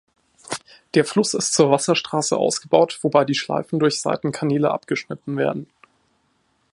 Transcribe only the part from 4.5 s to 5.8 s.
abgeschnitten werden.